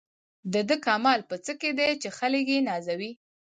د 0.53 0.55
ده 0.69 0.75
کمال 0.85 1.19
په 1.29 1.35
څه 1.45 1.53
کې 1.61 1.71
دی 1.79 1.89
چې 2.01 2.09
خلک 2.17 2.45
یې 2.53 2.59
نازوي. 2.69 3.11